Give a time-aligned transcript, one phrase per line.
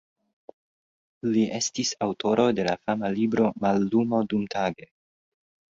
[1.35, 4.93] Li estis aŭtoro de la fama libro "Mallumo dumtage".